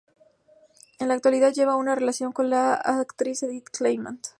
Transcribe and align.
En 0.97 1.09
la 1.09 1.13
actualidad 1.13 1.53
lleva 1.53 1.75
una 1.75 1.93
relación 1.93 2.31
con 2.31 2.49
la 2.49 2.73
actriz 2.73 3.43
Edith 3.43 3.69
Kleiman. 3.71 4.19